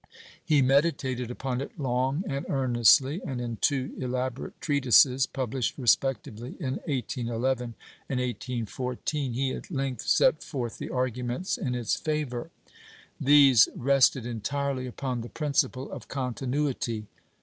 He 0.43 0.63
meditated 0.63 1.29
upon 1.29 1.61
it 1.61 1.79
long 1.79 2.23
and 2.25 2.43
earnestly, 2.49 3.21
and 3.23 3.39
in 3.39 3.57
two 3.57 3.93
elaborate 3.99 4.59
treatises, 4.59 5.27
published 5.27 5.77
respectively 5.77 6.55
in 6.59 6.77
1811 6.87 7.75
and 8.09 8.19
1814, 8.19 9.33
he 9.33 9.51
at 9.51 9.69
length 9.69 10.01
set 10.01 10.41
forth 10.41 10.79
the 10.79 10.89
arguments 10.89 11.55
in 11.55 11.75
its 11.75 11.95
favour. 11.95 12.49
These 13.19 13.69
rested 13.75 14.25
entirely 14.25 14.87
upon 14.87 15.21
the 15.21 15.29
"principle 15.29 15.91
of 15.91 16.07
continuity." 16.07 17.05